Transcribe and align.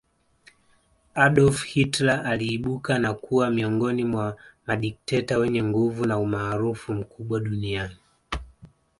Adolf 1.15 1.63
Hitler 1.63 2.25
aliibuka 2.25 2.99
na 2.99 3.13
kuwa 3.13 3.49
miongoni 3.51 4.03
mwa 4.03 4.37
madikteta 4.67 5.37
wenye 5.37 5.63
nguvu 5.63 6.05
na 6.05 6.19
umaarufu 6.19 6.93
mkubwa 6.93 7.39
duniani 7.39 7.97